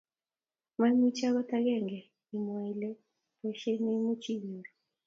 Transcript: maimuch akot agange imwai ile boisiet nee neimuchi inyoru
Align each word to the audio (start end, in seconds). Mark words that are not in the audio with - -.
maimuch 0.79 1.21
akot 1.27 1.49
agange 1.59 1.99
imwai 2.35 2.69
ile 2.73 2.89
boisiet 3.39 3.77
nee 3.81 3.85
neimuchi 3.93 4.31
inyoru 4.37 4.69